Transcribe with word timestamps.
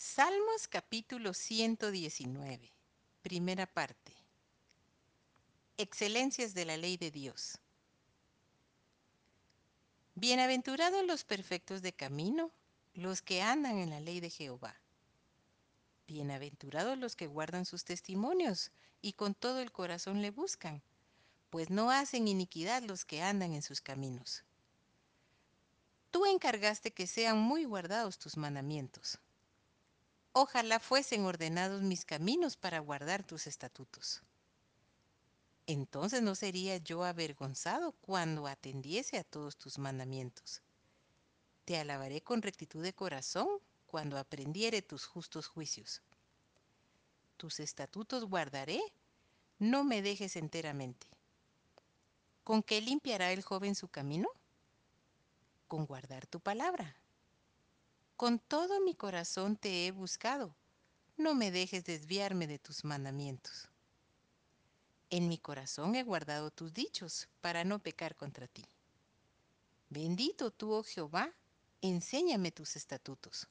Salmos 0.00 0.68
capítulo 0.68 1.34
119, 1.34 2.72
primera 3.20 3.66
parte. 3.66 4.14
Excelencias 5.76 6.54
de 6.54 6.64
la 6.64 6.76
ley 6.76 6.96
de 6.96 7.10
Dios. 7.10 7.58
Bienaventurados 10.14 11.04
los 11.04 11.24
perfectos 11.24 11.82
de 11.82 11.92
camino, 11.92 12.52
los 12.94 13.22
que 13.22 13.42
andan 13.42 13.78
en 13.78 13.90
la 13.90 13.98
ley 13.98 14.20
de 14.20 14.30
Jehová. 14.30 14.80
Bienaventurados 16.06 16.96
los 16.96 17.16
que 17.16 17.26
guardan 17.26 17.66
sus 17.66 17.82
testimonios 17.82 18.70
y 19.02 19.14
con 19.14 19.34
todo 19.34 19.58
el 19.58 19.72
corazón 19.72 20.22
le 20.22 20.30
buscan, 20.30 20.80
pues 21.50 21.70
no 21.70 21.90
hacen 21.90 22.28
iniquidad 22.28 22.84
los 22.84 23.04
que 23.04 23.20
andan 23.20 23.52
en 23.52 23.62
sus 23.62 23.80
caminos. 23.80 24.44
Tú 26.12 26.24
encargaste 26.24 26.92
que 26.92 27.08
sean 27.08 27.40
muy 27.40 27.64
guardados 27.64 28.16
tus 28.20 28.36
mandamientos. 28.36 29.18
Ojalá 30.40 30.78
fuesen 30.78 31.24
ordenados 31.24 31.82
mis 31.82 32.04
caminos 32.04 32.56
para 32.56 32.78
guardar 32.78 33.24
tus 33.24 33.48
estatutos. 33.48 34.22
Entonces 35.66 36.22
no 36.22 36.36
sería 36.36 36.76
yo 36.76 37.02
avergonzado 37.02 37.90
cuando 37.90 38.46
atendiese 38.46 39.18
a 39.18 39.24
todos 39.24 39.56
tus 39.56 39.80
mandamientos. 39.80 40.62
Te 41.64 41.76
alabaré 41.76 42.20
con 42.20 42.40
rectitud 42.40 42.84
de 42.84 42.92
corazón 42.92 43.48
cuando 43.88 44.16
aprendiere 44.16 44.80
tus 44.80 45.06
justos 45.06 45.48
juicios. 45.48 46.02
Tus 47.36 47.58
estatutos 47.58 48.24
guardaré, 48.24 48.80
no 49.58 49.82
me 49.82 50.02
dejes 50.02 50.36
enteramente. 50.36 51.08
¿Con 52.44 52.62
qué 52.62 52.80
limpiará 52.80 53.32
el 53.32 53.42
joven 53.42 53.74
su 53.74 53.88
camino? 53.88 54.28
Con 55.66 55.84
guardar 55.84 56.28
tu 56.28 56.38
palabra. 56.38 56.94
Con 58.18 58.40
todo 58.40 58.80
mi 58.80 58.96
corazón 58.96 59.56
te 59.56 59.86
he 59.86 59.92
buscado. 59.92 60.52
No 61.16 61.36
me 61.36 61.52
dejes 61.52 61.84
desviarme 61.84 62.48
de 62.48 62.58
tus 62.58 62.84
mandamientos. 62.84 63.68
En 65.08 65.28
mi 65.28 65.38
corazón 65.38 65.94
he 65.94 66.02
guardado 66.02 66.50
tus 66.50 66.74
dichos 66.74 67.28
para 67.40 67.62
no 67.62 67.78
pecar 67.78 68.16
contra 68.16 68.48
ti. 68.48 68.64
Bendito 69.88 70.50
tú, 70.50 70.72
oh 70.72 70.82
Jehová, 70.82 71.32
enséñame 71.80 72.50
tus 72.50 72.74
estatutos. 72.74 73.46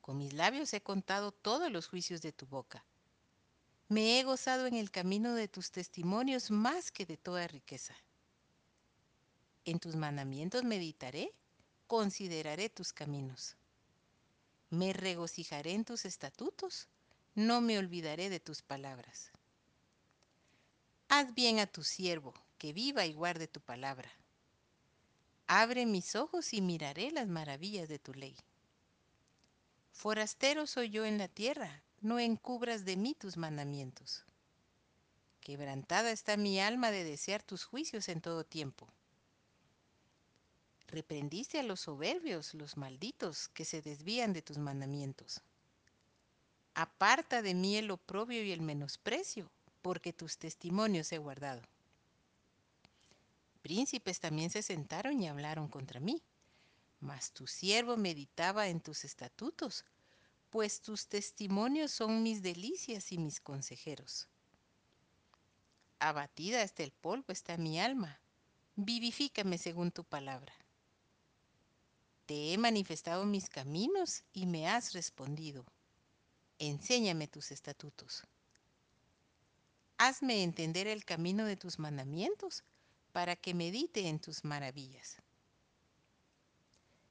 Con 0.00 0.16
mis 0.16 0.32
labios 0.32 0.72
he 0.72 0.80
contado 0.80 1.32
todos 1.32 1.70
los 1.70 1.86
juicios 1.86 2.22
de 2.22 2.32
tu 2.32 2.46
boca. 2.46 2.82
Me 3.88 4.18
he 4.18 4.24
gozado 4.24 4.66
en 4.66 4.74
el 4.74 4.90
camino 4.90 5.34
de 5.34 5.48
tus 5.48 5.70
testimonios 5.70 6.50
más 6.50 6.90
que 6.90 7.04
de 7.04 7.18
toda 7.18 7.46
riqueza. 7.46 7.94
En 9.66 9.78
tus 9.78 9.96
mandamientos 9.96 10.64
meditaré 10.64 11.34
consideraré 11.90 12.68
tus 12.68 12.92
caminos. 12.92 13.56
Me 14.68 14.92
regocijaré 14.92 15.72
en 15.72 15.84
tus 15.84 16.04
estatutos, 16.04 16.86
no 17.34 17.60
me 17.60 17.78
olvidaré 17.78 18.30
de 18.30 18.38
tus 18.38 18.62
palabras. 18.62 19.32
Haz 21.08 21.34
bien 21.34 21.58
a 21.58 21.66
tu 21.66 21.82
siervo, 21.82 22.32
que 22.58 22.72
viva 22.72 23.06
y 23.06 23.12
guarde 23.12 23.48
tu 23.48 23.60
palabra. 23.60 24.08
Abre 25.48 25.84
mis 25.84 26.14
ojos 26.14 26.54
y 26.54 26.60
miraré 26.60 27.10
las 27.10 27.26
maravillas 27.26 27.88
de 27.88 27.98
tu 27.98 28.14
ley. 28.14 28.36
Forastero 29.90 30.68
soy 30.68 30.90
yo 30.90 31.04
en 31.04 31.18
la 31.18 31.26
tierra, 31.26 31.82
no 32.00 32.20
encubras 32.20 32.84
de 32.84 32.96
mí 32.96 33.16
tus 33.16 33.36
mandamientos. 33.36 34.24
Quebrantada 35.40 36.12
está 36.12 36.36
mi 36.36 36.60
alma 36.60 36.92
de 36.92 37.02
desear 37.02 37.42
tus 37.42 37.64
juicios 37.64 38.08
en 38.08 38.20
todo 38.20 38.44
tiempo. 38.44 38.86
Reprendiste 40.90 41.60
a 41.60 41.62
los 41.62 41.80
soberbios, 41.80 42.52
los 42.52 42.76
malditos, 42.76 43.46
que 43.50 43.64
se 43.64 43.80
desvían 43.80 44.32
de 44.32 44.42
tus 44.42 44.58
mandamientos. 44.58 45.40
Aparta 46.74 47.42
de 47.42 47.54
mí 47.54 47.76
el 47.76 47.92
oprobio 47.92 48.42
y 48.42 48.50
el 48.50 48.60
menosprecio, 48.60 49.48
porque 49.82 50.12
tus 50.12 50.36
testimonios 50.36 51.12
he 51.12 51.18
guardado. 51.18 51.62
Príncipes 53.62 54.18
también 54.18 54.50
se 54.50 54.62
sentaron 54.62 55.22
y 55.22 55.28
hablaron 55.28 55.68
contra 55.68 56.00
mí, 56.00 56.20
mas 56.98 57.30
tu 57.30 57.46
siervo 57.46 57.96
meditaba 57.96 58.66
en 58.66 58.80
tus 58.80 59.04
estatutos, 59.04 59.84
pues 60.50 60.80
tus 60.80 61.06
testimonios 61.06 61.92
son 61.92 62.24
mis 62.24 62.42
delicias 62.42 63.12
y 63.12 63.18
mis 63.18 63.40
consejeros. 63.40 64.26
Abatida 66.00 66.62
hasta 66.62 66.82
el 66.82 66.90
polvo 66.90 67.26
está 67.28 67.56
mi 67.58 67.78
alma, 67.78 68.18
vivifícame 68.74 69.56
según 69.56 69.92
tu 69.92 70.02
palabra. 70.02 70.52
Te 72.30 72.52
he 72.52 72.58
manifestado 72.58 73.24
mis 73.24 73.48
caminos 73.48 74.22
y 74.32 74.46
me 74.46 74.68
has 74.68 74.92
respondido. 74.92 75.66
Enséñame 76.60 77.26
tus 77.26 77.50
estatutos. 77.50 78.22
Hazme 79.98 80.44
entender 80.44 80.86
el 80.86 81.04
camino 81.04 81.44
de 81.44 81.56
tus 81.56 81.80
mandamientos 81.80 82.62
para 83.10 83.34
que 83.34 83.52
medite 83.52 84.06
en 84.06 84.20
tus 84.20 84.44
maravillas. 84.44 85.16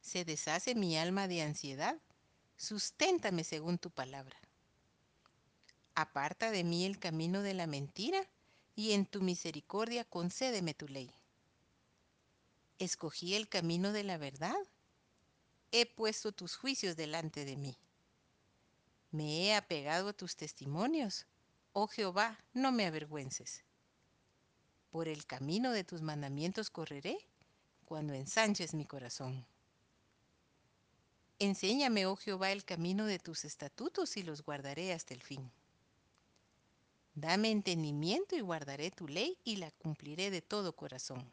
Se 0.00 0.24
deshace 0.24 0.76
mi 0.76 0.96
alma 0.96 1.26
de 1.26 1.42
ansiedad, 1.42 2.00
susténtame 2.56 3.42
según 3.42 3.78
tu 3.78 3.90
palabra. 3.90 4.38
Aparta 5.96 6.52
de 6.52 6.62
mí 6.62 6.84
el 6.84 7.00
camino 7.00 7.42
de 7.42 7.54
la 7.54 7.66
mentira 7.66 8.24
y 8.76 8.92
en 8.92 9.04
tu 9.04 9.20
misericordia 9.20 10.04
concédeme 10.04 10.74
tu 10.74 10.86
ley. 10.86 11.10
Escogí 12.78 13.34
el 13.34 13.48
camino 13.48 13.90
de 13.90 14.04
la 14.04 14.16
verdad 14.16 14.54
he 15.72 15.86
puesto 15.86 16.32
tus 16.32 16.56
juicios 16.56 16.96
delante 16.96 17.44
de 17.44 17.56
mí. 17.56 17.76
Me 19.10 19.46
he 19.46 19.54
apegado 19.54 20.08
a 20.08 20.12
tus 20.12 20.36
testimonios. 20.36 21.26
Oh 21.72 21.86
Jehová, 21.86 22.38
no 22.52 22.72
me 22.72 22.86
avergüences. 22.86 23.64
Por 24.90 25.08
el 25.08 25.26
camino 25.26 25.72
de 25.72 25.84
tus 25.84 26.02
mandamientos 26.02 26.70
correré 26.70 27.18
cuando 27.84 28.14
ensanches 28.14 28.74
mi 28.74 28.84
corazón. 28.84 29.46
Enséñame, 31.38 32.06
oh 32.06 32.16
Jehová, 32.16 32.50
el 32.50 32.64
camino 32.64 33.06
de 33.06 33.18
tus 33.18 33.44
estatutos 33.44 34.16
y 34.16 34.22
los 34.22 34.42
guardaré 34.42 34.92
hasta 34.92 35.14
el 35.14 35.22
fin. 35.22 35.50
Dame 37.14 37.50
entendimiento 37.50 38.36
y 38.36 38.40
guardaré 38.40 38.90
tu 38.90 39.08
ley 39.08 39.38
y 39.44 39.56
la 39.56 39.70
cumpliré 39.70 40.30
de 40.30 40.42
todo 40.42 40.74
corazón. 40.74 41.32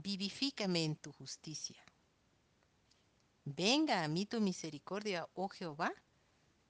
vivifícame 0.00 0.84
en 0.84 0.94
tu 0.96 1.12
justicia. 1.12 1.82
Venga 3.44 4.04
a 4.04 4.08
mí 4.08 4.26
tu 4.26 4.40
misericordia, 4.40 5.28
oh 5.34 5.48
Jehová, 5.48 5.92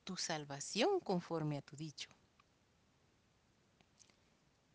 tu 0.04 0.16
salvación 0.16 1.00
conforme 1.00 1.58
a 1.58 1.62
tu 1.62 1.76
dicho. 1.76 2.08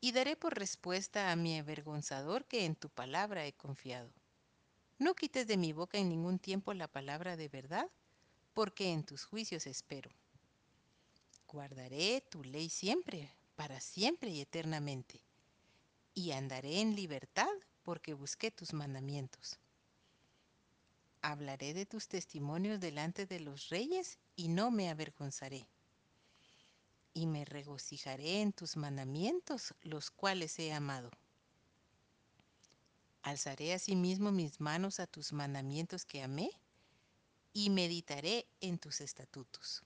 Y 0.01 0.11
daré 0.11 0.35
por 0.35 0.53
respuesta 0.55 1.31
a 1.31 1.35
mi 1.35 1.57
avergonzador 1.57 2.45
que 2.45 2.65
en 2.65 2.75
tu 2.75 2.89
palabra 2.89 3.47
he 3.47 3.53
confiado. 3.53 4.11
No 4.99 5.15
quites 5.15 5.47
de 5.47 5.57
mi 5.57 5.73
boca 5.73 5.97
en 5.97 6.09
ningún 6.09 6.37
tiempo 6.37 6.73
la 6.73 6.87
palabra 6.87 7.35
de 7.35 7.49
verdad, 7.49 7.89
porque 8.53 8.91
en 8.91 9.03
tus 9.03 9.25
juicios 9.25 9.65
espero. 9.65 10.11
Guardaré 11.47 12.21
tu 12.29 12.43
ley 12.43 12.69
siempre, 12.69 13.33
para 13.55 13.79
siempre 13.79 14.29
y 14.29 14.41
eternamente, 14.41 15.21
y 16.13 16.31
andaré 16.31 16.81
en 16.81 16.95
libertad 16.95 17.49
porque 17.83 18.13
busqué 18.13 18.51
tus 18.51 18.73
mandamientos. 18.73 19.59
Hablaré 21.21 21.73
de 21.73 21.85
tus 21.85 22.07
testimonios 22.07 22.79
delante 22.79 23.25
de 23.25 23.39
los 23.39 23.69
reyes 23.69 24.17
y 24.35 24.47
no 24.47 24.71
me 24.71 24.89
avergonzaré. 24.89 25.65
Y 27.13 27.27
me 27.27 27.45
regocijaré 27.45 28.41
en 28.41 28.53
tus 28.53 28.75
mandamientos, 28.75 29.73
los 29.83 30.09
cuales 30.09 30.57
he 30.59 30.73
amado. 30.73 31.11
Alzaré 33.21 33.73
asimismo 33.73 34.31
mis 34.31 34.59
manos 34.59 34.99
a 34.99 35.07
tus 35.07 35.31
mandamientos 35.31 36.05
que 36.05 36.23
amé 36.23 36.51
y 37.53 37.69
meditaré 37.69 38.45
en 38.59 38.79
tus 38.79 38.99
estatutos. 38.99 39.83